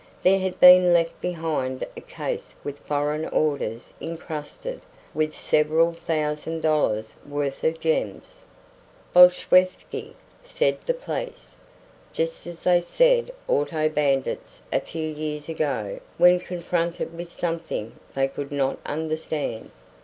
There 0.23 0.39
had 0.39 0.59
been 0.59 0.93
left 0.93 1.21
behind 1.21 1.83
a 1.95 2.01
case 2.01 2.55
with 2.63 2.79
foreign 2.79 3.27
orders 3.27 3.93
incrusted 4.01 4.81
with 5.13 5.37
several 5.37 5.93
thousand 5.93 6.61
dollars' 6.63 7.13
worth 7.29 7.63
of 7.63 7.79
gems. 7.79 8.41
Bolsheviki, 9.13 10.15
said 10.41 10.79
the 10.87 10.95
police; 10.95 11.55
just 12.13 12.47
as 12.47 12.63
they 12.63 12.81
said 12.81 13.29
auto 13.47 13.89
bandits 13.89 14.63
a 14.73 14.79
few 14.79 15.07
years 15.07 15.47
ago 15.47 15.99
when 16.17 16.39
confronted 16.39 17.15
with 17.15 17.27
something 17.27 17.95
they 18.15 18.27
could 18.27 18.51
not 18.51 18.79
understand. 18.87 19.69